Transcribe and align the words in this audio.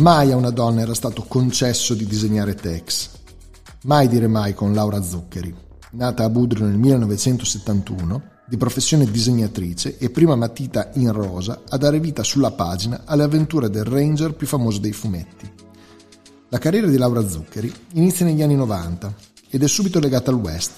Mai 0.00 0.32
a 0.32 0.36
una 0.36 0.48
donna 0.48 0.80
era 0.80 0.94
stato 0.94 1.24
concesso 1.28 1.92
di 1.92 2.06
disegnare 2.06 2.54
Tex. 2.54 3.10
Mai 3.82 4.08
dire 4.08 4.28
mai 4.28 4.54
con 4.54 4.72
Laura 4.72 5.02
Zuccheri, 5.02 5.54
nata 5.90 6.24
a 6.24 6.30
Budrio 6.30 6.64
nel 6.64 6.78
1971, 6.78 8.22
di 8.46 8.56
professione 8.56 9.04
disegnatrice 9.04 9.98
e 9.98 10.08
prima 10.08 10.36
matita 10.36 10.88
in 10.94 11.12
rosa 11.12 11.64
a 11.68 11.76
dare 11.76 12.00
vita 12.00 12.22
sulla 12.22 12.50
pagina 12.50 13.02
alle 13.04 13.24
avventure 13.24 13.68
del 13.68 13.84
ranger 13.84 14.32
più 14.32 14.46
famoso 14.46 14.78
dei 14.78 14.92
fumetti. 14.92 15.52
La 16.48 16.58
carriera 16.58 16.86
di 16.86 16.96
Laura 16.96 17.28
Zuccheri 17.28 17.70
inizia 17.92 18.24
negli 18.24 18.40
anni 18.40 18.56
90 18.56 19.14
ed 19.50 19.62
è 19.62 19.68
subito 19.68 20.00
legata 20.00 20.30
al 20.30 20.38
West. 20.38 20.72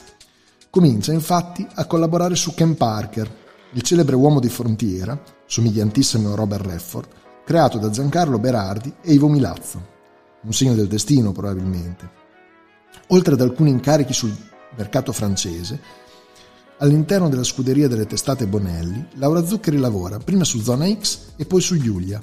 Comincia 0.68 1.12
infatti 1.12 1.64
a 1.74 1.86
collaborare 1.86 2.34
su 2.34 2.54
Ken 2.54 2.74
Parker, 2.74 3.32
il 3.74 3.82
celebre 3.82 4.16
uomo 4.16 4.40
di 4.40 4.48
frontiera, 4.48 5.16
somigliantissimo 5.46 6.32
a 6.32 6.34
Robert 6.34 6.66
Redford, 6.66 7.08
creato 7.52 7.76
da 7.76 7.90
Giancarlo 7.90 8.38
Berardi 8.38 8.94
e 9.02 9.12
Ivo 9.12 9.28
Milazzo. 9.28 9.86
Un 10.40 10.54
segno 10.54 10.74
del 10.74 10.88
destino, 10.88 11.32
probabilmente. 11.32 12.08
Oltre 13.08 13.34
ad 13.34 13.42
alcuni 13.42 13.68
incarichi 13.68 14.14
sul 14.14 14.34
mercato 14.74 15.12
francese, 15.12 15.78
all'interno 16.78 17.28
della 17.28 17.44
scuderia 17.44 17.88
delle 17.88 18.06
testate 18.06 18.46
Bonelli, 18.46 19.06
Laura 19.16 19.44
Zuccheri 19.44 19.76
lavora 19.76 20.16
prima 20.16 20.44
su 20.44 20.62
Zona 20.62 20.90
X 20.90 21.32
e 21.36 21.44
poi 21.44 21.60
su 21.60 21.76
Giulia, 21.76 22.18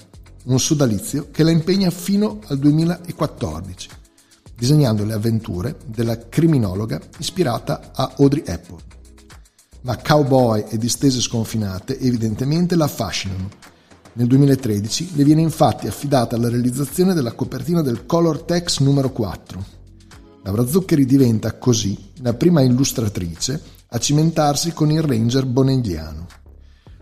un 0.46 0.60
sodalizio 0.60 1.28
che 1.30 1.44
la 1.44 1.52
impegna 1.52 1.92
fino 1.92 2.40
al 2.48 2.58
2014, 2.58 3.90
disegnando 4.58 5.06
le 5.06 5.14
avventure 5.14 5.78
della 5.86 6.18
criminologa 6.28 7.00
ispirata 7.20 7.92
a 7.94 8.16
Audrey 8.18 8.42
Hepburn. 8.44 8.84
Ma 9.82 9.96
cowboy 9.96 10.66
e 10.70 10.80
distese 10.80 11.22
sconfinate 11.22 12.00
evidentemente 12.00 12.76
la 12.76 12.86
affascinano 12.86 13.78
nel 14.14 14.28
2013 14.28 15.12
le 15.16 15.24
viene 15.24 15.42
infatti 15.42 15.88
affidata 15.88 16.38
la 16.38 16.50
realizzazione 16.50 17.14
della 17.14 17.34
copertina 17.34 17.82
del 17.82 18.06
Color 18.06 18.42
Text 18.42 18.80
numero 18.80 19.12
4. 19.12 19.78
Laura 20.44 20.66
Zuccheri 20.66 21.06
diventa 21.06 21.54
così 21.58 21.98
la 22.22 22.34
prima 22.34 22.62
illustratrice 22.62 23.62
a 23.88 23.98
cimentarsi 23.98 24.74
con 24.74 24.92
il 24.92 25.02
Ranger 25.02 25.46
bonelliano. 25.46 26.28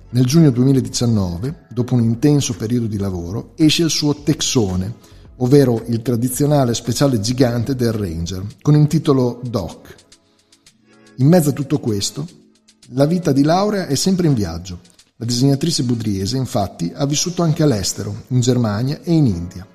Nel 0.09 0.25
giugno 0.25 0.51
2019, 0.51 1.67
dopo 1.69 1.93
un 1.93 2.01
intenso 2.01 2.53
periodo 2.55 2.87
di 2.87 2.97
lavoro, 2.97 3.53
esce 3.55 3.83
il 3.83 3.89
suo 3.89 4.15
Texone, 4.15 4.93
ovvero 5.37 5.83
il 5.87 6.01
tradizionale 6.01 6.73
speciale 6.73 7.19
gigante 7.19 7.75
del 7.75 7.91
Ranger, 7.91 8.45
con 8.61 8.75
il 8.75 8.87
titolo 8.87 9.41
Doc. 9.43 9.95
In 11.17 11.27
mezzo 11.27 11.49
a 11.49 11.53
tutto 11.53 11.79
questo, 11.79 12.27
la 12.91 13.05
vita 13.05 13.31
di 13.31 13.43
Laura 13.43 13.87
è 13.87 13.95
sempre 13.95 14.27
in 14.27 14.33
viaggio 14.33 14.95
la 15.19 15.25
disegnatrice 15.25 15.81
budriese, 15.81 16.37
infatti, 16.37 16.91
ha 16.93 17.05
vissuto 17.07 17.41
anche 17.41 17.63
all'estero, 17.63 18.25
in 18.27 18.39
Germania 18.39 18.99
e 19.01 19.13
in 19.13 19.25
India. 19.25 19.67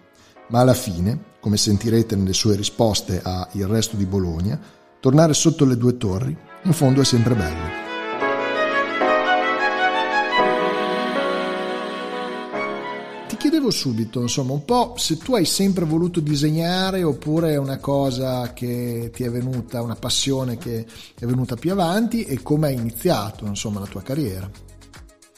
Ma 0.51 0.61
alla 0.61 0.75
fine, 0.75 1.19
come 1.41 1.57
sentirete 1.57 2.15
nelle 2.15 2.33
sue 2.33 2.55
risposte 2.55 3.21
a 3.21 3.49
Il 3.53 3.67
resto 3.67 3.97
di 3.97 4.07
Bologna, 4.07 4.61
tornare 5.01 5.35
sotto 5.35 5.65
le 5.65 5.77
due 5.77 5.97
torri, 5.97 6.37
in 6.63 6.73
fondo 6.73 7.01
è 7.01 7.05
sempre 7.05 7.35
bello. 7.35 7.81
Ti 13.27 13.37
chiedevo 13.37 13.73
subito, 13.73 14.21
insomma, 14.21 14.53
un 14.53 14.65
po' 14.65 14.95
se 14.97 15.17
tu 15.17 15.35
hai 15.35 15.45
sempre 15.45 15.85
voluto 15.85 16.21
disegnare 16.21 17.03
oppure 17.03 17.55
è 17.55 17.57
una 17.57 17.79
cosa 17.79 18.53
che 18.53 19.11
ti 19.13 19.25
è 19.25 19.31
venuta, 19.31 19.83
una 19.83 19.97
passione 19.97 20.57
che 20.57 20.87
è 21.19 21.27
venuta 21.27 21.57
più 21.57 21.73
avanti 21.73 22.23
e 22.23 22.43
come 22.43 22.69
hai 22.69 22.75
iniziato, 22.75 23.45
insomma, 23.45 23.81
la 23.81 23.87
tua 23.87 24.03
carriera. 24.03 24.71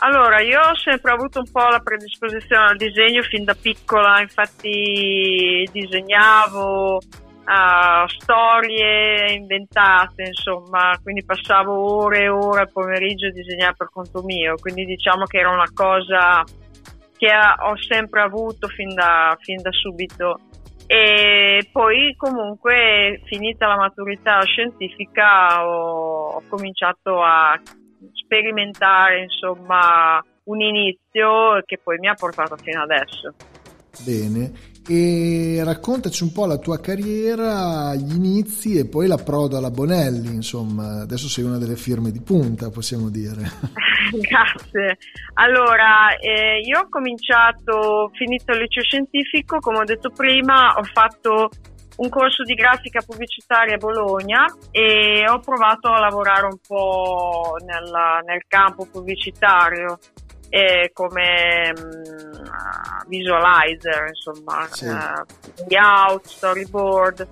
Allora, 0.05 0.43
io 0.43 0.61
ho 0.61 0.77
sempre 0.77 1.13
avuto 1.13 1.39
un 1.39 1.51
po' 1.51 1.67
la 1.67 1.81
predisposizione 1.81 2.67
al 2.67 2.77
disegno 2.77 3.23
fin 3.23 3.43
da 3.43 3.55
piccola, 3.55 4.21
infatti 4.21 5.67
disegnavo 5.73 6.97
uh, 6.97 8.07
storie 8.09 9.33
inventate, 9.33 10.25
insomma, 10.25 10.95
quindi 11.03 11.25
passavo 11.25 12.03
ore 12.03 12.25
e 12.25 12.29
ore 12.29 12.61
al 12.61 12.71
pomeriggio 12.71 13.29
a 13.29 13.31
disegnare 13.31 13.77
per 13.79 13.89
conto 13.91 14.21
mio, 14.23 14.57
quindi 14.61 14.85
diciamo 14.85 15.25
che 15.25 15.39
era 15.39 15.49
una 15.49 15.71
cosa 15.73 16.45
che 17.17 17.31
ho 17.63 17.77
sempre 17.79 18.21
avuto 18.21 18.69
fin 18.69 18.93
da, 18.93 19.35
fin 19.41 19.57
da 19.63 19.73
subito. 19.73 20.39
E 20.87 21.67
poi 21.73 22.15
comunque 22.19 23.23
finita 23.25 23.69
la 23.69 23.77
maturità 23.77 24.43
scientifica 24.43 25.67
ho, 25.67 26.29
ho 26.29 26.43
cominciato 26.51 27.23
a 27.23 27.59
sperimentare 28.13 29.23
insomma 29.23 30.23
un 30.45 30.61
inizio 30.61 31.63
che 31.65 31.79
poi 31.83 31.99
mi 31.99 32.09
ha 32.09 32.15
portato 32.15 32.57
fino 32.57 32.83
adesso. 32.83 33.35
Bene, 34.05 34.53
e 34.87 35.63
raccontaci 35.65 36.25
un 36.25 36.33
po' 36.33 36.47
la 36.47 36.59
tua 36.59 36.79
carriera, 36.79 37.95
gli 37.95 38.15
inizi 38.15 38.77
e 38.77 38.87
poi 38.87 39.07
l'approdo 39.07 39.57
alla 39.57 39.71
Bonelli, 39.71 40.35
insomma, 40.35 41.01
adesso 41.03 41.29
sei 41.29 41.45
una 41.45 41.59
delle 41.59 41.77
firme 41.77 42.11
di 42.11 42.21
punta, 42.21 42.71
possiamo 42.71 43.09
dire. 43.09 43.43
Grazie. 44.13 44.99
Allora, 45.35 46.15
eh, 46.19 46.61
io 46.61 46.81
ho 46.81 46.89
cominciato, 46.91 48.11
finito 48.13 48.53
il 48.53 48.59
liceo 48.59 48.83
scientifico, 48.83 49.59
come 49.61 49.79
ho 49.79 49.85
detto 49.85 50.11
prima, 50.11 50.75
ho 50.77 50.85
fatto 50.85 51.49
un 51.97 52.09
corso 52.09 52.43
di 52.43 52.55
grafica 52.55 53.03
pubblicitaria 53.07 53.75
a 53.75 53.79
Bologna 53.79 54.47
e 54.71 55.25
ho 55.29 55.39
provato 55.39 55.89
a 55.89 56.01
lavorare 56.01 56.47
un 56.47 56.59
po' 56.67 57.57
nella, 57.65 58.21
nel 58.25 58.43
campo 58.49 58.87
pubblicitario 58.87 59.99
eh, 60.49 60.91
come 60.93 61.73
um, 61.77 63.07
visualizer, 63.07 64.07
insomma, 64.09 64.67
sì. 64.71 64.87
uh, 64.87 65.25
layout, 65.69 66.27
storyboard. 66.27 67.29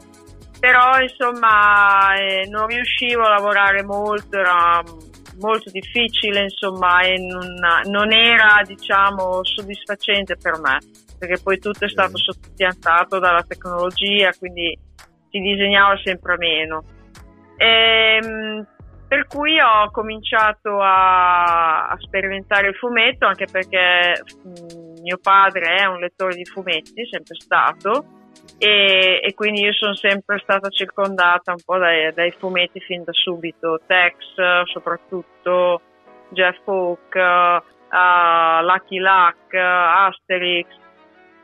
Però 0.58 1.00
insomma 1.00 2.14
eh, 2.14 2.48
non 2.48 2.66
riuscivo 2.66 3.22
a 3.22 3.30
lavorare 3.30 3.82
molto, 3.82 4.38
era 4.38 4.80
molto 5.40 5.70
difficile, 5.70 6.42
insomma, 6.42 7.00
e 7.00 7.18
non, 7.18 7.58
non 7.86 8.12
era 8.12 8.62
diciamo 8.64 9.40
soddisfacente 9.42 10.36
per 10.36 10.60
me 10.60 10.78
perché 11.22 11.40
poi 11.40 11.60
tutto 11.60 11.84
è 11.84 11.88
stato 11.88 12.16
sottopiantato 12.16 13.20
dalla 13.20 13.44
tecnologia, 13.46 14.32
quindi 14.36 14.76
si 15.30 15.38
disegnava 15.38 15.96
sempre 16.02 16.36
meno. 16.36 16.82
E, 17.56 18.18
ehm, 18.20 18.66
per 19.06 19.28
cui 19.28 19.60
ho 19.60 19.88
cominciato 19.92 20.80
a, 20.80 21.86
a, 21.86 21.96
sperimentare 22.00 22.70
il 22.70 22.74
fumetto, 22.74 23.26
anche 23.26 23.46
perché 23.46 24.20
mh, 24.42 25.02
mio 25.02 25.18
padre 25.22 25.76
è 25.76 25.84
un 25.84 26.00
lettore 26.00 26.34
di 26.34 26.44
fumetti, 26.44 27.06
sempre 27.08 27.36
stato, 27.38 28.04
e, 28.58 29.20
e, 29.22 29.34
quindi 29.34 29.60
io 29.60 29.72
sono 29.74 29.94
sempre 29.94 30.40
stata 30.40 30.70
circondata 30.70 31.52
un 31.52 31.62
po' 31.64 31.78
dai, 31.78 32.12
dai 32.14 32.32
fumetti 32.32 32.80
fin 32.80 33.04
da 33.04 33.12
subito, 33.12 33.80
Tex 33.86 34.16
soprattutto, 34.64 35.82
Jeff 36.30 36.58
Hawke, 36.66 37.20
uh, 37.20 38.64
Lucky 38.64 38.98
Luck, 38.98 39.54
Asterix, 39.54 40.66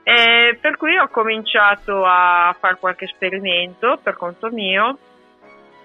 e 0.09 0.57
per 0.59 0.79
cui 0.79 0.97
ho 0.97 1.09
cominciato 1.09 2.03
a 2.03 2.57
fare 2.59 2.79
qualche 2.81 3.05
esperimento 3.05 4.01
per 4.03 4.17
conto 4.17 4.49
mio. 4.49 4.97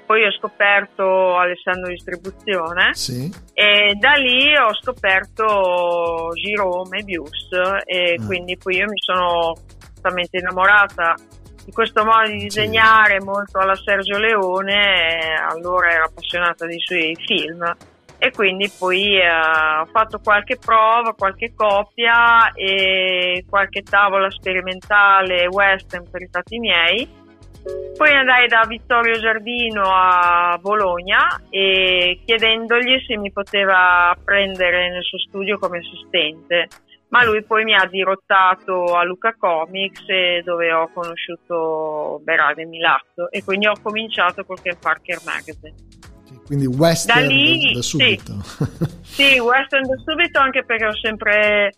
Poi 0.06 0.26
ho 0.26 0.32
scoperto 0.32 1.38
Alessandro 1.38 1.90
Distribuzione 1.90 2.94
sì. 2.94 3.30
e 3.54 3.96
da 3.96 4.14
lì 4.14 4.56
ho 4.56 4.74
scoperto 4.76 6.30
Giro 6.36 6.86
Mebius 6.90 7.50
e 7.86 8.18
mm. 8.20 8.26
quindi 8.26 8.58
poi 8.58 8.78
io 8.78 8.86
mi 8.86 9.00
sono 9.00 9.56
totalmente 9.96 10.38
innamorata 10.38 11.16
di 11.66 11.72
questo 11.72 12.06
modo 12.06 12.30
di 12.30 12.38
disegnare 12.38 13.20
sì. 13.20 13.26
molto 13.26 13.60
alla 13.60 13.76
Sergio 13.76 14.18
Leone, 14.18 15.36
allora 15.50 15.90
ero 15.90 16.06
appassionata 16.06 16.66
dei 16.66 16.80
suoi 16.80 17.16
film 17.26 17.76
e 18.24 18.32
quindi 18.32 18.72
poi 18.80 19.18
eh, 19.18 19.28
ho 19.28 19.86
fatto 19.92 20.22
qualche 20.24 20.56
prova, 20.56 21.14
qualche 21.14 21.54
copia 21.54 22.54
e 22.54 23.44
qualche 23.50 23.82
tavola 23.82 24.32
sperimentale 24.32 25.46
western 25.48 26.10
per 26.10 26.22
i 26.22 26.30
fatti 26.32 26.58
miei. 26.58 27.06
Poi 27.98 28.12
andai 28.14 28.48
da 28.48 28.64
Vittorio 28.66 29.20
Giardino 29.20 29.84
a 29.84 30.58
Bologna 30.62 31.38
e 31.50 32.22
chiedendogli 32.26 33.04
se 33.06 33.18
mi 33.18 33.30
poteva 33.30 34.16
prendere 34.24 34.90
nel 34.90 35.04
suo 35.04 35.20
studio 35.20 35.60
come 35.60 35.80
assistente. 35.80 36.70
ma 37.10 37.26
lui 37.26 37.44
poi 37.44 37.66
mi 37.66 37.76
ha 37.76 37.86
dirottato 37.86 38.96
a 38.96 39.04
Luca 39.04 39.36
Comics 39.38 40.06
dove 40.46 40.72
ho 40.72 40.90
conosciuto 40.94 42.22
Berardi 42.24 42.64
Milazzo 42.64 43.30
e 43.30 43.44
quindi 43.44 43.68
ho 43.68 43.76
cominciato 43.84 44.46
col 44.46 44.62
Ken 44.62 44.80
Parker 44.80 45.20
Magazine. 45.26 45.76
Quindi 46.54 46.68
western 46.68 47.22
da, 47.22 47.26
lì, 47.26 47.74
da, 47.74 47.82
subito. 47.82 48.34
Sì. 48.44 49.34
sì, 49.34 49.40
western 49.40 49.88
da 49.88 49.96
subito 50.06 50.38
anche 50.40 50.64
perché 50.64 50.86
ho 50.86 50.96
sempre 50.96 51.72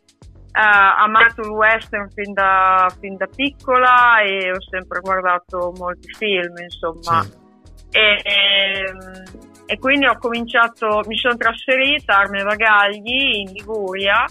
uh, 0.52 1.02
amato 1.02 1.42
il 1.44 1.48
western 1.48 2.10
fin 2.12 2.34
da, 2.34 2.94
fin 3.00 3.16
da, 3.16 3.26
piccola 3.34 4.20
e 4.22 4.52
ho 4.52 4.62
sempre 4.70 5.00
guardato 5.00 5.72
molti 5.78 6.10
film, 6.18 6.58
insomma. 6.58 7.24
Sì. 7.24 7.44
E, 7.92 8.22
e, 8.22 8.84
ehm, 8.86 9.24
e, 9.66 9.78
quindi 9.80 10.08
ho 10.08 10.18
cominciato, 10.18 11.04
mi 11.08 11.16
sono 11.16 11.38
trasferita 11.38 12.18
a 12.18 12.20
Arme 12.20 12.44
Vagagli 12.44 13.38
in 13.38 13.54
Liguria 13.54 14.26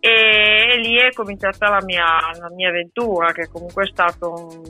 e 0.00 0.78
lì 0.82 0.96
è 0.96 1.12
cominciata 1.12 1.68
la 1.68 1.82
mia, 1.84 2.06
la 2.38 2.50
mia 2.54 2.70
avventura 2.70 3.32
che 3.32 3.48
comunque 3.52 3.84
è 3.84 3.88
stata 3.88 4.28
un, 4.28 4.62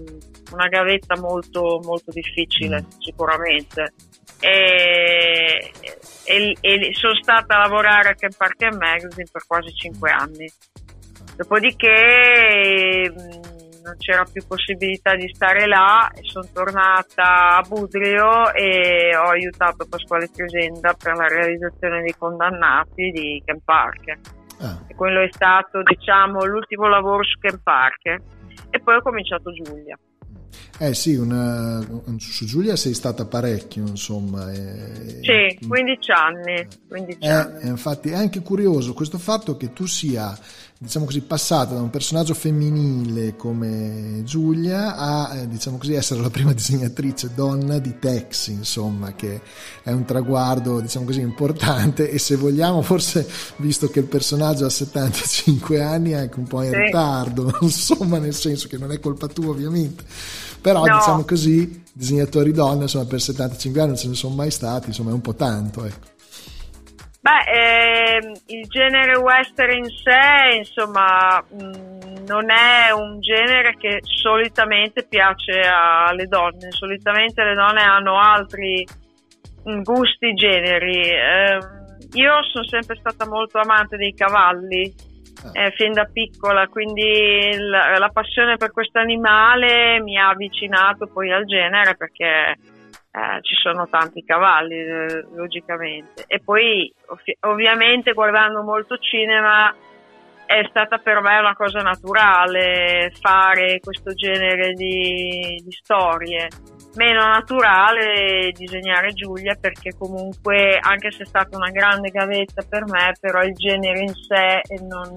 una 0.53 0.67
gavetta 0.67 1.17
molto, 1.21 1.81
molto 1.85 2.11
difficile 2.11 2.83
mm. 2.83 2.99
sicuramente 2.99 3.93
e, 4.45 5.73
e, 6.25 6.57
e, 6.61 6.95
sono 6.95 7.15
stata 7.15 7.57
a 7.57 7.59
lavorare 7.61 8.11
a 8.11 8.15
Camp 8.15 8.37
Park 8.37 8.63
Magazine 8.75 9.29
per 9.31 9.45
quasi 9.47 9.73
cinque 9.75 10.11
anni 10.11 10.51
dopodiché 11.37 13.11
mm, 13.11 13.83
non 13.83 13.97
c'era 13.99 14.25
più 14.31 14.47
possibilità 14.47 15.15
di 15.15 15.29
stare 15.35 15.67
là 15.67 16.11
e 16.15 16.21
sono 16.23 16.47
tornata 16.53 17.57
a 17.57 17.63
Budrio 17.67 18.53
e 18.53 19.17
ho 19.17 19.31
aiutato 19.31 19.87
Pasquale 19.89 20.31
Chiusenda 20.31 20.95
per 20.95 21.17
la 21.17 21.27
realizzazione 21.27 22.03
dei 22.03 22.15
condannati 22.17 23.11
di 23.11 23.43
Camp 23.45 23.63
Park 23.65 24.43
Ah. 24.61 24.81
E 24.87 24.95
quello 24.95 25.21
è 25.21 25.29
stato, 25.31 25.83
diciamo, 25.83 26.45
l'ultimo 26.45 26.89
lavoro 26.89 27.25
su 27.25 27.39
Ken 27.39 27.61
Parker. 27.63 28.21
E 28.71 28.81
poi 28.81 28.97
ho 28.97 29.03
cominciato 29.03 29.53
Giulia. 29.53 29.99
Eh 30.79 30.93
sì, 30.95 31.15
una, 31.15 31.81
su 32.19 32.45
Giulia 32.47 32.75
sei 32.77 32.95
stata 32.95 33.25
parecchio, 33.27 33.87
insomma. 33.87 34.53
E, 34.53 35.21
sì, 35.23 35.67
15 35.67 36.11
anni. 36.11 36.67
15 36.89 37.19
eh, 37.21 37.29
anni. 37.29 37.69
Infatti 37.69 38.11
è 38.11 38.15
anche 38.15 38.41
curioso 38.41 38.93
questo 38.93 39.19
fatto 39.19 39.57
che 39.57 39.73
tu 39.73 39.87
sia 39.87 40.37
diciamo 40.85 41.07
così, 41.07 41.23
passata 41.23 41.75
da 41.75 41.81
un 41.81 41.89
personaggio 41.89 42.35
femminile 42.35 43.37
come 43.37 44.23
Giulia 44.25 44.97
a, 44.97 45.35
eh, 45.37 45.49
diciamo 45.49 45.79
così, 45.79 45.95
essere 45.95 46.21
la 46.21 46.31
prima 46.31 46.53
disegnatrice 46.55 47.31
donna 47.35 47.79
di 47.79 47.99
Tex, 47.99 48.49
insomma, 48.49 49.15
che 49.15 49.41
è 49.83 49.91
un 49.93 50.05
traguardo, 50.05 50.81
diciamo 50.81 51.07
così, 51.07 51.21
importante 51.21 52.11
e 52.11 52.19
se 52.19 52.37
vogliamo, 52.37 52.83
forse, 52.83 53.27
visto 53.57 53.89
che 53.89 54.01
il 54.01 54.07
personaggio 54.07 54.67
ha 54.67 54.71
75 54.71 55.83
anni, 55.83 56.11
è 56.11 56.17
anche 56.17 56.39
un 56.39 56.47
po' 56.47 56.63
in 56.63 56.71
sì. 56.71 56.77
ritardo, 56.77 57.57
insomma, 57.63 58.19
nel 58.19 58.35
senso 58.35 58.69
che 58.69 58.77
non 58.77 58.93
è 58.93 59.01
colpa 59.01 59.27
tua, 59.27 59.49
ovviamente. 59.49 60.05
Però, 60.65 60.83
no. 60.83 60.97
diciamo 60.97 61.25
così, 61.27 61.85
disegnatori 61.93 62.51
donne, 62.51 62.85
insomma, 62.85 63.05
per 63.05 63.21
75 63.21 63.81
anni 63.81 63.91
non 63.91 63.99
ce 63.99 64.09
ne 64.09 64.15
sono 64.15 64.35
mai 64.35 64.51
stati, 64.51 64.87
insomma, 64.87 65.11
è 65.11 65.13
un 65.13 65.21
po' 65.21 65.35
tanto, 65.35 65.85
ecco. 65.85 66.07
Beh, 67.21 67.45
ehm, 67.53 68.33
il 68.47 68.67
genere 68.69 69.19
western 69.19 69.77
in 69.77 69.85
sé, 69.85 70.57
insomma, 70.57 71.45
mh, 71.51 71.65
mm, 71.65 72.27
non 72.27 72.51
è 72.51 72.93
un 72.93 73.21
genere 73.21 73.77
che 73.77 74.01
solitamente 74.03 75.05
piace 75.05 75.61
alle 75.69 76.29
donne. 76.29 76.71
Solitamente 76.71 77.45
le 77.45 77.55
donne 77.55 77.83
hanno 77.83 78.19
altri 78.19 78.87
mh, 79.65 79.71
mm, 79.71 79.83
gusti, 79.83 80.33
generi. 80.33 81.11
Eh, 81.11 81.59
io 82.13 82.43
sono 82.51 82.65
sempre 82.65 82.97
stata 82.97 83.27
molto 83.27 83.59
amante 83.59 83.99
dei 83.99 84.15
cavalli. 84.15 85.13
Eh, 85.53 85.73
fin 85.77 85.93
da 85.93 86.05
piccola, 86.05 86.69
quindi 86.69 87.57
la, 87.59 87.99
la 87.99 88.09
passione 88.09 88.57
per 88.57 88.73
questo 88.73 88.99
animale 88.99 90.01
mi 90.01 90.17
ha 90.17 90.29
avvicinato 90.29 91.07
poi 91.07 91.33
al 91.33 91.45
genere 91.45 91.97
perché 91.97 92.57
eh, 93.17 93.39
ci 93.43 93.55
sono 93.55 93.89
tanti 93.89 94.25
cavalli 94.25 94.75
eh, 94.75 95.27
logicamente. 95.35 96.25
E 96.27 96.41
poi 96.41 96.93
ov- 97.07 97.51
ovviamente 97.51 98.13
guardando 98.13 98.63
molto 98.63 98.97
cinema 98.99 99.73
è 100.47 100.67
stata 100.69 100.99
per 100.99 101.21
me 101.21 101.39
una 101.39 101.55
cosa 101.55 101.81
naturale 101.81 103.13
fare 103.21 103.81
questo 103.81 104.13
genere 104.15 104.73
di, 104.73 105.61
di 105.65 105.73
storie 105.73 106.49
meno 106.97 107.27
naturale 107.27 108.53
disegnare 108.53 109.13
Giulia 109.13 109.57
perché 109.61 109.97
comunque 109.99 110.79
anche 110.81 111.11
se 111.11 111.25
è 111.25 111.27
stata 111.27 111.57
una 111.57 111.71
grande 111.71 112.11
gavetta 112.11 112.63
per 112.69 112.85
me 112.87 113.13
però 113.21 113.43
il 113.43 113.55
genere 113.55 114.01
in 114.01 114.15
sé 114.15 114.63
non, 114.83 115.13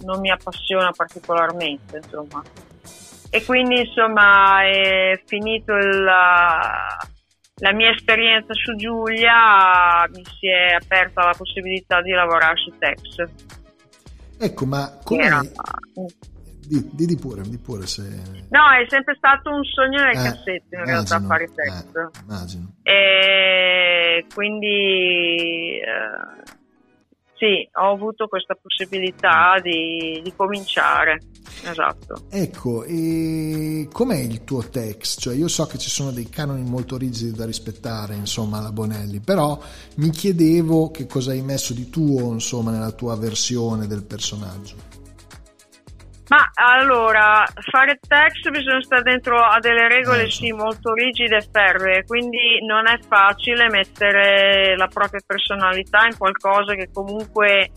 non 0.00 0.20
mi 0.20 0.30
appassiona 0.30 0.90
particolarmente 0.90 1.98
insomma 1.98 2.42
e 3.30 3.44
quindi 3.44 3.80
insomma 3.80 4.64
è 4.64 5.20
finito 5.24 5.74
il 5.74 6.04
la 7.62 7.72
mia 7.72 7.90
esperienza 7.90 8.52
su 8.54 8.74
Giulia 8.74 10.04
mi 10.12 10.24
si 10.24 10.48
è 10.48 10.74
aperta 10.74 11.24
la 11.24 11.34
possibilità 11.36 12.02
di 12.02 12.10
lavorare 12.10 12.56
su 12.56 12.76
Tex. 12.76 13.61
Ecco, 14.44 14.66
ma 14.66 14.98
come... 15.04 15.22
Era... 15.22 15.40
Di, 16.64 16.88
di, 16.92 17.16
pure, 17.16 17.42
di 17.42 17.58
pure 17.58 17.86
se... 17.86 18.02
No, 18.48 18.70
è 18.70 18.86
sempre 18.88 19.14
stato 19.16 19.50
un 19.50 19.62
sogno 19.62 20.02
nel 20.02 20.16
eh, 20.16 20.22
cassetto 20.22 20.74
in 20.74 20.80
immagino, 20.84 20.84
realtà 20.84 21.20
fare 21.20 21.50
Tex. 21.54 21.84
Eh, 21.94 22.20
immagino. 22.22 22.72
E 22.82 24.26
quindi... 24.32 25.78
Eh, 25.78 26.60
sì, 27.42 27.68
ho 27.72 27.90
avuto 27.90 28.28
questa 28.28 28.54
possibilità 28.54 29.58
di, 29.60 30.20
di 30.22 30.32
cominciare. 30.36 31.18
Esatto. 31.64 32.26
Ecco, 32.30 32.84
e 32.84 33.88
com'è 33.90 34.18
il 34.18 34.44
tuo 34.44 34.62
text? 34.68 35.18
Cioè, 35.18 35.34
io 35.34 35.48
so 35.48 35.66
che 35.66 35.76
ci 35.76 35.90
sono 35.90 36.12
dei 36.12 36.28
canoni 36.28 36.62
molto 36.62 36.96
rigidi 36.96 37.32
da 37.32 37.44
rispettare, 37.44 38.14
insomma, 38.14 38.58
alla 38.58 38.70
Bonelli, 38.70 39.18
però 39.18 39.58
mi 39.96 40.10
chiedevo 40.10 40.92
che 40.92 41.06
cosa 41.06 41.32
hai 41.32 41.42
messo 41.42 41.74
di 41.74 41.90
tuo, 41.90 42.30
insomma, 42.30 42.70
nella 42.70 42.92
tua 42.92 43.16
versione 43.16 43.88
del 43.88 44.04
personaggio. 44.04 44.91
Ma 46.32 46.50
allora, 46.54 47.44
fare 47.70 47.98
text 48.00 48.48
bisogna 48.48 48.80
stare 48.80 49.02
dentro 49.02 49.38
a 49.38 49.58
delle 49.58 49.86
regole 49.86 50.22
eh, 50.22 50.30
sì 50.30 50.50
molto 50.50 50.94
rigide 50.94 51.36
e 51.36 51.46
ferree, 51.52 52.04
quindi 52.06 52.64
non 52.66 52.88
è 52.88 52.98
facile 53.06 53.68
mettere 53.68 54.74
la 54.74 54.86
propria 54.86 55.20
personalità 55.26 56.06
in 56.06 56.16
qualcosa 56.16 56.72
che 56.72 56.88
comunque 56.90 57.70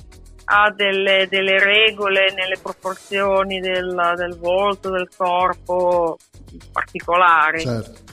ha 0.46 0.72
delle, 0.72 1.28
delle 1.28 1.60
regole 1.62 2.32
nelle 2.34 2.58
proporzioni 2.62 3.60
del, 3.60 4.14
del, 4.16 4.38
volto, 4.40 4.90
del 4.90 5.10
corpo 5.14 6.16
particolari. 6.72 7.60
Certo. 7.60 8.04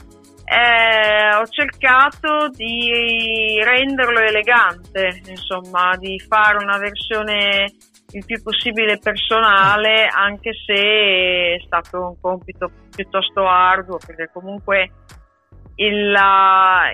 Eh, 0.43 1.35
ho 1.37 1.47
cercato 1.47 2.49
di 2.49 3.61
renderlo 3.63 4.19
elegante, 4.19 5.21
insomma, 5.25 5.95
di 5.95 6.19
fare 6.19 6.57
una 6.57 6.77
versione 6.77 7.71
il 8.13 8.25
più 8.25 8.41
possibile 8.41 8.97
personale, 8.97 10.07
anche 10.07 10.51
se 10.65 10.73
è 10.73 11.61
stato 11.65 12.09
un 12.09 12.19
compito 12.19 12.71
piuttosto 12.95 13.47
arduo, 13.47 13.97
perché 14.05 14.29
comunque 14.31 14.91
il, 15.75 16.15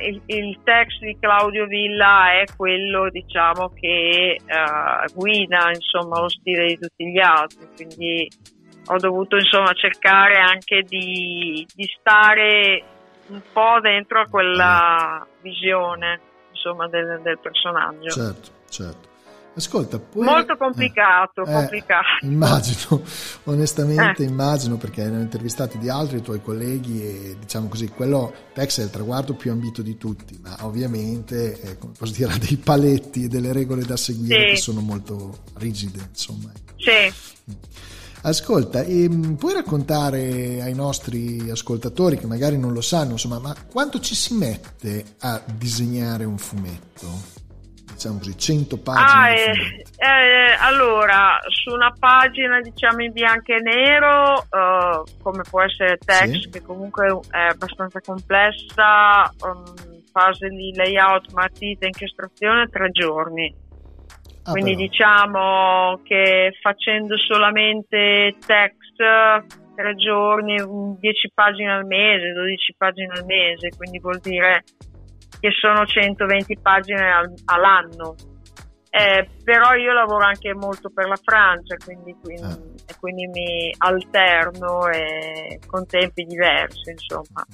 il, 0.03 0.21
il 0.25 0.59
text 0.63 0.99
di 1.01 1.17
Claudio 1.19 1.65
Villa 1.65 2.31
è 2.39 2.45
quello 2.55 3.09
diciamo, 3.09 3.73
che 3.73 4.37
uh, 4.39 5.13
guida 5.13 5.69
insomma, 5.73 6.21
lo 6.21 6.29
stile 6.29 6.67
di 6.67 6.77
tutti 6.79 7.11
gli 7.11 7.19
altri, 7.19 7.67
quindi 7.75 8.29
ho 8.85 8.97
dovuto 8.97 9.35
insomma, 9.35 9.73
cercare 9.73 10.37
anche 10.37 10.83
di, 10.83 11.67
di 11.75 11.85
stare 11.99 12.83
un 13.27 13.41
po' 13.51 13.79
dentro 13.81 14.21
a 14.21 14.27
quella 14.27 15.27
visione 15.41 16.19
insomma, 16.51 16.87
del, 16.87 17.19
del 17.21 17.37
personaggio. 17.39 18.09
Certo, 18.09 18.49
certo. 18.69 19.08
Ascolta, 19.59 19.99
poi... 19.99 20.23
Molto 20.23 20.55
complicato, 20.55 21.43
eh, 21.43 21.51
complicato. 21.51 22.05
Eh, 22.21 22.27
immagino, 22.27 23.01
onestamente 23.43 24.23
eh. 24.23 24.25
immagino 24.25 24.77
perché 24.77 25.03
ne 25.03 25.17
ho 25.17 25.21
intervistati 25.21 25.77
di 25.77 25.89
altri 25.89 26.21
tuoi 26.21 26.41
colleghi 26.41 27.03
e 27.03 27.35
diciamo 27.37 27.67
così, 27.67 27.89
quello 27.89 28.33
Tex 28.53 28.79
è 28.79 28.83
il 28.83 28.89
traguardo 28.89 29.33
più 29.33 29.51
ambito 29.51 29.81
di 29.81 29.97
tutti, 29.97 30.39
ma 30.41 30.55
ovviamente 30.61 31.59
eh, 31.59 31.77
come 31.77 31.91
posso 31.97 32.13
dire, 32.13 32.31
ha 32.33 32.37
dei 32.37 32.55
paletti 32.55 33.25
e 33.25 33.27
delle 33.27 33.51
regole 33.51 33.83
da 33.83 33.97
seguire 33.97 34.43
sì. 34.43 34.49
che 34.51 34.55
sono 34.55 34.79
molto 34.79 35.39
rigide, 35.55 36.07
insomma. 36.09 36.51
Ecco. 36.55 36.73
Sì. 36.77 37.57
Ascolta, 38.21 38.83
ehm, 38.83 39.35
puoi 39.35 39.53
raccontare 39.53 40.61
ai 40.61 40.73
nostri 40.73 41.49
ascoltatori 41.49 42.17
che 42.17 42.27
magari 42.27 42.57
non 42.57 42.71
lo 42.71 42.81
sanno, 42.81 43.11
insomma, 43.11 43.39
ma 43.39 43.53
quanto 43.69 43.99
ci 43.99 44.15
si 44.15 44.33
mette 44.35 45.15
a 45.19 45.41
disegnare 45.57 46.23
un 46.23 46.37
fumetto? 46.37 47.38
Diciamo 47.99 48.17
così, 48.19 48.37
100 48.37 48.77
pagine? 48.77 49.11
Ah, 49.11 49.29
eh, 49.29 49.51
eh, 49.97 50.55
allora, 50.57 51.37
su 51.49 51.73
una 51.73 51.93
pagina 51.99 52.61
diciamo 52.61 53.03
in 53.03 53.11
bianco 53.11 53.51
e 53.51 53.59
nero, 53.59 54.47
uh, 54.49 55.03
come 55.21 55.43
può 55.47 55.61
essere 55.61 55.97
text, 55.97 56.43
sì. 56.43 56.49
che 56.49 56.61
comunque 56.61 57.19
è 57.29 57.49
abbastanza 57.51 57.99
complessa, 57.99 59.29
um, 59.41 60.01
fase 60.11 60.47
di 60.47 60.73
layout, 60.75 61.31
matita, 61.33 61.85
incastrazione, 61.85 62.69
tre 62.69 62.89
giorni. 62.91 63.53
Ah, 64.43 64.51
Quindi 64.51 64.75
però. 64.75 64.87
diciamo 64.87 65.99
che 66.03 66.57
facendo 66.61 67.17
solamente 67.17 68.35
text 68.45 68.95
tre 69.75 69.95
giorni, 69.95 70.55
10 70.55 71.31
pagine 71.33 71.71
al 71.71 71.85
mese, 71.85 72.31
12 72.31 72.75
pagine 72.77 73.13
al 73.13 73.25
mese, 73.25 73.69
quindi 73.77 73.99
vuol 73.99 74.19
dire 74.19 74.63
che 75.39 75.49
sono 75.59 75.85
120 75.85 76.57
pagine 76.61 77.11
al, 77.11 77.33
all'anno. 77.45 78.15
Eh, 78.91 79.29
però 79.43 79.75
io 79.75 79.93
lavoro 79.93 80.25
anche 80.25 80.53
molto 80.55 80.89
per 80.89 81.07
la 81.07 81.19
Francia, 81.21 81.75
quindi, 81.83 82.15
quindi, 82.21 82.41
ah. 82.41 82.95
quindi 82.99 83.27
mi 83.27 83.73
alterno 83.77 84.87
e, 84.89 85.59
con 85.67 85.85
tempi 85.85 86.23
diversi, 86.23 86.89
insomma. 86.89 87.45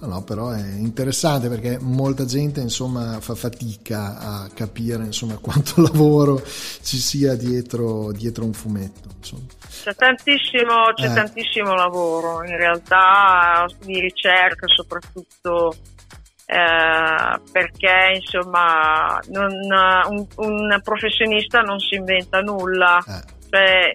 No, 0.00 0.06
no, 0.06 0.22
però 0.22 0.50
è 0.50 0.62
interessante 0.62 1.48
perché 1.48 1.78
molta 1.78 2.24
gente 2.24 2.60
insomma 2.60 3.20
fa 3.20 3.34
fatica 3.34 4.18
a 4.18 4.50
capire 4.54 5.04
insomma 5.04 5.36
quanto 5.40 5.82
lavoro 5.82 6.42
ci 6.42 6.96
sia 6.96 7.34
dietro, 7.36 8.10
dietro 8.12 8.44
un 8.44 8.52
fumetto. 8.52 9.08
Insomma. 9.16 9.44
C'è 9.82 9.94
tantissimo, 9.94 10.92
c'è 10.94 11.10
eh. 11.10 11.14
tantissimo 11.14 11.74
lavoro 11.74 12.42
in 12.44 12.56
realtà 12.56 13.66
di 13.84 14.00
ricerca 14.00 14.66
soprattutto 14.68 15.74
eh, 16.52 17.40
perché 17.52 18.14
insomma 18.16 19.20
non, 19.28 19.52
un, 20.08 20.26
un, 20.36 20.80
professionista 20.82 21.60
non 21.60 21.78
si 21.78 21.94
inventa 21.94 22.40
nulla. 22.40 22.98
Eh. 22.98 23.38
Cioè, 23.50 23.92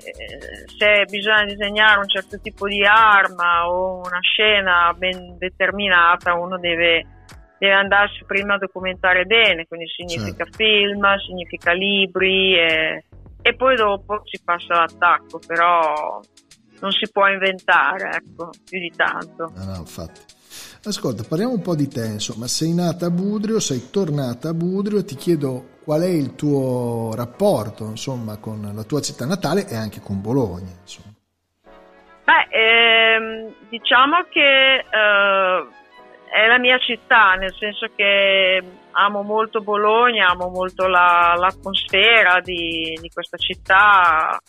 se 0.78 1.06
bisogna 1.10 1.44
disegnare 1.44 2.00
un 2.00 2.08
certo 2.08 2.40
tipo 2.40 2.68
di 2.68 2.86
arma 2.86 3.70
o 3.70 3.98
una 3.98 4.20
scena 4.22 4.94
ben 4.98 5.38
determinata, 5.38 6.34
uno 6.34 6.58
deve, 6.58 7.06
deve 7.58 7.74
andarsi 7.74 8.24
prima 8.26 8.56
a 8.56 8.58
documentare 8.58 9.26
bene, 9.26 9.66
quindi 9.66 9.88
significa 9.88 10.44
certo. 10.44 10.58
film, 10.58 11.06
significa 11.26 11.72
libri 11.74 12.58
e, 12.58 13.06
e 13.42 13.54
poi 13.56 13.76
dopo 13.76 14.22
si 14.26 14.42
passa 14.44 14.76
all'attacco, 14.76 15.40
però 15.46 16.20
non 16.80 16.92
si 16.92 17.10
può 17.10 17.28
inventare, 17.28 18.12
ecco, 18.12 18.50
più 18.64 18.80
di 18.80 18.92
tanto. 18.96 19.52
No, 19.56 19.64
no, 19.64 19.76
infatti. 19.78 20.35
Ascolta, 20.88 21.24
parliamo 21.28 21.54
un 21.54 21.62
po' 21.64 21.76
di 21.76 21.88
te, 21.88 22.06
insomma, 22.06 22.48
sei 22.48 22.72
nata 22.72 23.08
a 23.08 23.10
Budrio, 23.10 23.60
sei 23.60 23.90
tornata 23.90 24.50
a 24.50 24.54
Budrio, 24.54 25.04
ti 25.04 25.16
chiedo 25.16 25.80
qual 25.84 26.02
è 26.02 26.08
il 26.08 26.36
tuo 26.36 27.14
rapporto, 27.16 27.86
insomma, 27.86 28.38
con 28.38 28.72
la 28.72 28.84
tua 28.84 29.02
città 29.02 29.26
natale 29.26 29.68
e 29.68 29.76
anche 29.76 30.00
con 30.00 30.22
Bologna, 30.22 30.70
insomma. 30.80 31.12
Beh, 32.24 32.48
ehm, 32.50 33.54
diciamo 33.70 34.26
che 34.30 34.76
eh, 34.76 35.68
è 36.32 36.48
la 36.48 36.60
mia 36.60 36.78
città, 36.78 37.34
nel 37.34 37.56
senso 37.58 37.88
che 37.96 38.62
amo 38.92 39.24
molto 39.24 39.62
Bologna, 39.62 40.28
amo 40.28 40.50
molto 40.50 40.86
la, 40.88 41.34
l'atmosfera 41.36 42.42
di, 42.42 42.96
di 43.02 43.10
questa 43.10 43.38
città, 43.38 44.40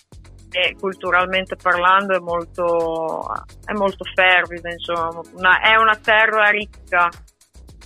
e 0.57 0.75
culturalmente 0.75 1.55
parlando 1.55 2.17
è 2.17 2.19
molto, 2.19 3.21
è 3.63 3.73
molto 3.73 4.05
fervida, 4.15 4.71
insomma, 4.71 5.21
una, 5.35 5.61
è 5.61 5.77
una 5.77 5.97
terra 5.97 6.49
ricca. 6.49 7.11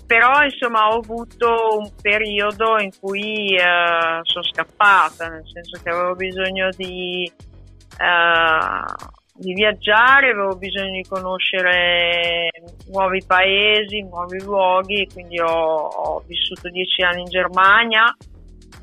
Però 0.07 0.43
insomma 0.43 0.89
ho 0.89 0.99
avuto 0.99 1.79
un 1.79 1.91
periodo 2.01 2.79
in 2.79 2.91
cui 3.01 3.55
eh, 3.55 4.21
sono 4.23 4.45
scappata, 4.45 5.29
nel 5.29 5.45
senso 5.53 5.81
che 5.83 5.91
avevo 5.91 6.15
bisogno 6.15 6.69
di, 6.77 7.25
eh, 7.27 8.85
di 9.35 9.53
viaggiare, 9.53 10.31
avevo 10.31 10.57
bisogno 10.57 10.93
di 10.93 11.07
conoscere 11.09 12.51
nuovi 12.91 13.23
paesi, 13.25 14.03
nuovi 14.03 14.43
luoghi, 14.43 15.09
quindi 15.13 15.41
ho, 15.41 15.47
ho 15.47 16.23
vissuto 16.27 16.69
dieci 16.71 17.03
anni 17.03 17.21
in 17.21 17.29
Germania 17.29 18.05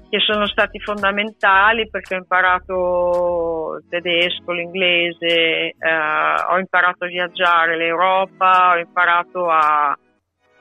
che 0.10 0.20
sono 0.20 0.48
stati 0.48 0.80
fondamentali 0.80 1.90
perché 1.90 2.16
ho 2.16 2.20
imparato 2.20 3.78
il 3.80 3.86
tedesco, 3.90 4.52
l'inglese, 4.52 5.76
eh, 5.76 5.76
ho 6.50 6.58
imparato 6.58 7.06
a 7.06 7.08
viaggiare 7.08 7.78
l'Europa, 7.78 8.72
ho 8.72 8.78
imparato 8.78 9.50
a, 9.50 9.98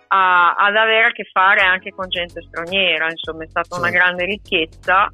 a, 0.08 0.54
ad 0.54 0.76
avere 0.76 1.06
a 1.06 1.12
che 1.12 1.28
fare 1.30 1.62
anche 1.62 1.90
con 1.90 2.08
gente 2.08 2.42
straniera, 2.42 3.08
insomma 3.08 3.44
è 3.44 3.48
stata 3.48 3.74
sì. 3.74 3.80
una 3.80 3.90
grande 3.90 4.24
ricchezza 4.24 5.08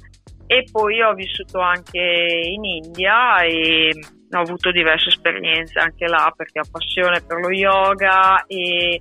e 0.47 0.65
poi 0.71 1.01
ho 1.01 1.13
vissuto 1.13 1.59
anche 1.59 1.99
in 1.99 2.63
India 2.63 3.41
e 3.41 3.91
ho 4.31 4.39
avuto 4.39 4.71
diverse 4.71 5.09
esperienze 5.09 5.79
anche 5.79 6.07
là 6.07 6.33
perché 6.35 6.59
ho 6.59 6.65
passione 6.69 7.21
per 7.21 7.39
lo 7.39 7.51
yoga 7.51 8.43
e 8.47 8.99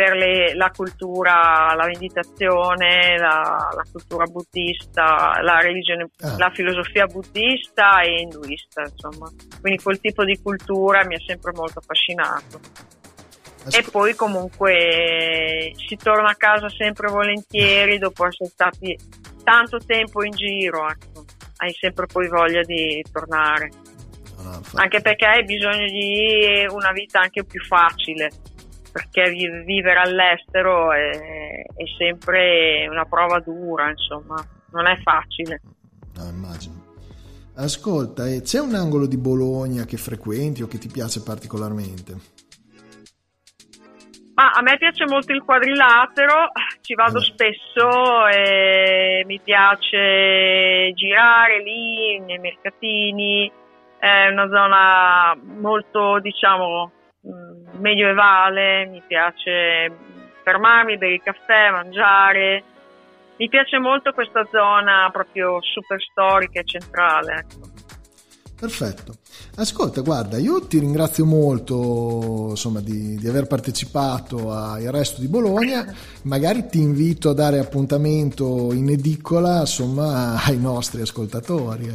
per 0.00 0.16
le, 0.16 0.54
la 0.54 0.70
cultura, 0.70 1.74
la 1.76 1.84
meditazione, 1.84 3.18
la, 3.18 3.68
la 3.74 3.84
cultura 3.92 4.24
buddista, 4.24 5.42
la 5.42 5.58
religione, 5.58 6.08
ah. 6.20 6.36
la 6.38 6.50
filosofia 6.54 7.04
buddista 7.04 8.00
e 8.00 8.22
induista, 8.22 8.80
insomma. 8.80 9.30
Quindi 9.60 9.82
quel 9.82 10.00
tipo 10.00 10.24
di 10.24 10.40
cultura 10.40 11.04
mi 11.04 11.16
ha 11.16 11.20
sempre 11.26 11.52
molto 11.52 11.80
affascinato. 11.80 12.60
Ascol- 13.62 13.74
e 13.74 13.90
poi 13.90 14.14
comunque 14.14 15.72
si 15.86 15.96
torna 15.96 16.30
a 16.30 16.34
casa 16.34 16.70
sempre 16.70 17.10
volentieri 17.10 17.98
dopo 17.98 18.26
essere 18.26 18.48
stati 18.48 18.96
tanto 19.44 19.80
tempo 19.84 20.24
in 20.24 20.30
giro, 20.30 20.88
ecco. 20.88 21.26
hai 21.58 21.74
sempre 21.78 22.06
poi 22.06 22.26
voglia 22.26 22.62
di 22.62 23.04
tornare. 23.12 23.68
Ah, 24.38 24.60
anche 24.76 25.02
perché 25.02 25.26
hai 25.26 25.44
bisogno 25.44 25.84
di 25.84 26.66
una 26.70 26.90
vita 26.92 27.20
anche 27.20 27.44
più 27.44 27.62
facile 27.62 28.30
perché 28.90 29.30
vivere 29.64 30.00
all'estero 30.00 30.92
è, 30.92 31.10
è, 31.10 31.84
sempre 31.96 32.86
una 32.88 33.04
prova 33.04 33.40
dura, 33.40 33.90
insomma, 33.90 34.36
non 34.72 34.86
è 34.86 34.98
facile. 35.02 35.60
No, 36.16 36.28
immagino. 36.28 36.88
Ascolta, 37.54 38.24
c'è 38.40 38.58
un 38.58 38.74
angolo 38.74 39.06
di 39.06 39.18
Bologna 39.18 39.84
che 39.84 39.96
frequenti 39.96 40.62
o 40.62 40.66
che 40.66 40.78
ti 40.78 40.88
piace 40.88 41.22
particolarmente? 41.22 42.38
Ma 44.34 44.52
a 44.52 44.62
me 44.62 44.78
piace 44.78 45.04
molto 45.06 45.32
il 45.32 45.42
quadrilatero, 45.42 46.52
ci 46.80 46.94
vado 46.94 47.18
allora. 47.18 47.24
spesso 47.24 48.26
e 48.28 49.22
mi 49.26 49.38
piace 49.44 50.92
girare 50.94 51.62
lì 51.62 52.18
nei 52.20 52.38
mercatini, 52.38 53.52
è 53.98 54.28
una 54.30 54.48
zona 54.48 55.38
molto, 55.58 56.20
diciamo, 56.20 56.90
Mm, 57.26 57.80
medievale, 57.80 58.86
mi 58.86 59.02
piace 59.06 59.92
fermarmi, 60.42 60.96
bere 60.96 61.14
il 61.14 61.22
caffè, 61.22 61.70
mangiare. 61.70 62.64
Mi 63.36 63.48
piace 63.48 63.78
molto 63.78 64.12
questa 64.12 64.46
zona 64.50 65.08
proprio 65.12 65.58
super 65.62 66.00
storica 66.00 66.60
e 66.60 66.64
centrale. 66.64 67.34
Ecco. 67.34 67.80
Perfetto. 68.60 69.14
Ascolta, 69.56 70.02
guarda, 70.02 70.36
io 70.36 70.66
ti 70.66 70.78
ringrazio 70.78 71.24
molto 71.24 72.48
insomma, 72.50 72.80
di, 72.80 73.16
di, 73.16 73.26
aver 73.26 73.46
partecipato 73.46 74.52
al 74.52 74.82
resto 74.82 75.22
di 75.22 75.28
Bologna. 75.28 75.90
Magari 76.24 76.68
ti 76.68 76.78
invito 76.78 77.30
a 77.30 77.34
dare 77.34 77.58
appuntamento 77.58 78.74
in 78.74 78.90
edicola 78.90 79.60
insomma, 79.60 80.34
ai 80.44 80.58
nostri 80.58 81.00
ascoltatori. 81.00 81.90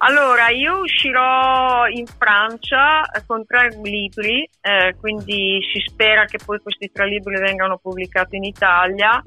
Allora, 0.00 0.48
io 0.50 0.78
uscirò 0.78 1.86
in 1.88 2.06
Francia 2.06 3.02
eh, 3.02 3.24
con 3.26 3.44
tre 3.44 3.70
libri, 3.82 4.48
eh, 4.60 4.94
quindi 5.00 5.58
si 5.72 5.80
spera 5.88 6.24
che 6.24 6.38
poi 6.44 6.60
questi 6.60 6.90
tre 6.92 7.06
libri 7.08 7.38
vengano 7.40 7.78
pubblicati 7.78 8.36
in 8.36 8.44
Italia 8.44 9.22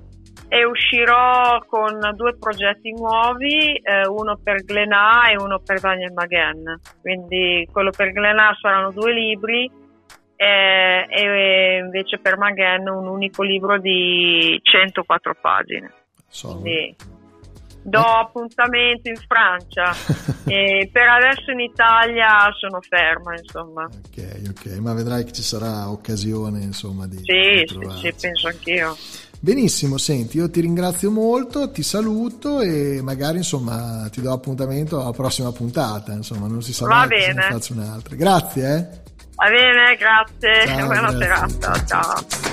e 0.47 0.65
uscirò 0.65 1.63
con 1.65 1.99
due 2.15 2.37
progetti 2.37 2.91
nuovi, 2.93 3.73
eh, 3.73 4.07
uno 4.07 4.39
per 4.41 4.63
Glenà 4.63 5.29
e 5.29 5.37
uno 5.37 5.59
per 5.59 5.79
Daniel 5.79 6.13
Maguen. 6.13 6.79
Quindi 7.01 7.67
quello 7.71 7.91
per 7.91 8.11
Glenà 8.11 8.55
saranno 8.61 8.91
due 8.91 9.13
libri 9.13 9.69
eh, 10.37 11.05
e 11.07 11.77
invece 11.77 12.17
per 12.19 12.37
Maguen 12.37 12.87
un 12.87 13.07
unico 13.07 13.43
libro 13.43 13.77
di 13.77 14.59
104 14.61 15.35
pagine. 15.39 15.91
Quindi, 16.61 16.95
do 17.83 17.99
appuntamento 17.99 19.09
in 19.09 19.17
Francia. 19.27 20.29
E 20.51 20.89
per 20.91 21.07
adesso 21.07 21.51
in 21.51 21.59
Italia 21.61 22.49
sono 22.59 22.81
ferma 22.81 23.33
insomma. 23.37 23.83
Ok 23.83 24.41
ok 24.49 24.65
ma 24.79 24.93
vedrai 24.93 25.23
che 25.23 25.31
ci 25.31 25.43
sarà 25.43 25.89
occasione 25.89 26.61
insomma 26.61 27.07
di, 27.07 27.17
sì, 27.17 27.63
sì, 27.67 27.99
sì 28.01 28.13
penso 28.19 28.47
anch'io. 28.47 28.97
Benissimo 29.39 29.97
senti 29.97 30.37
io 30.37 30.49
ti 30.49 30.59
ringrazio 30.59 31.11
molto 31.11 31.71
ti 31.71 31.83
saluto 31.83 32.59
e 32.59 33.01
magari 33.01 33.37
insomma 33.37 34.09
ti 34.11 34.19
do 34.19 34.33
appuntamento 34.33 34.99
alla 34.99 35.11
prossima 35.11 35.51
puntata 35.51 36.11
insomma 36.11 36.47
non 36.47 36.61
si 36.61 36.73
sa 36.73 36.87
mai 36.87 37.07
se 37.21 37.33
ne 37.33 37.41
faccio 37.43 37.73
un'altra. 37.73 38.15
Grazie 38.15 38.75
eh. 38.75 39.09
Va 39.35 39.47
bene 39.47 39.95
grazie. 39.95 40.67
Ciao, 40.67 40.85
buona 40.85 41.13
grazie. 41.13 41.59
serata 41.59 41.85
ciao 41.85 42.50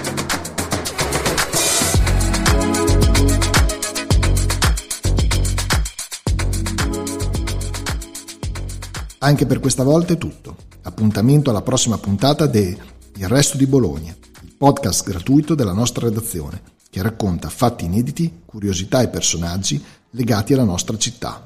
Anche 9.20 9.46
per 9.46 9.58
questa 9.58 9.82
volta 9.82 10.12
è 10.12 10.18
tutto. 10.18 10.56
Appuntamento 10.82 11.50
alla 11.50 11.62
prossima 11.62 11.98
puntata 11.98 12.46
de 12.46 12.78
Il 13.16 13.26
Resto 13.26 13.56
di 13.56 13.66
Bologna, 13.66 14.14
il 14.42 14.54
podcast 14.56 15.04
gratuito 15.04 15.56
della 15.56 15.72
nostra 15.72 16.06
redazione, 16.06 16.62
che 16.88 17.02
racconta 17.02 17.48
fatti 17.48 17.84
inediti, 17.84 18.42
curiosità 18.46 19.02
e 19.02 19.08
personaggi 19.08 19.82
legati 20.10 20.52
alla 20.52 20.62
nostra 20.62 20.96
città. 20.96 21.44